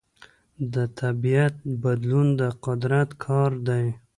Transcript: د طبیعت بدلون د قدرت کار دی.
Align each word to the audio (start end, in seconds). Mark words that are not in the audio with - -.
د 0.73 0.75
طبیعت 0.99 1.55
بدلون 1.83 2.27
د 2.39 2.41
قدرت 2.65 3.09
کار 3.25 3.51
دی. 3.67 3.85